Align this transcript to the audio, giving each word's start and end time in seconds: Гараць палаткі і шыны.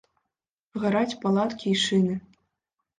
Гараць 0.81 1.19
палаткі 1.27 1.67
і 1.77 1.81
шыны. 1.85 2.21